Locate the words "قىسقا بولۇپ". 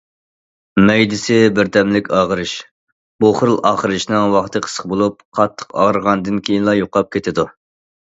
4.67-5.25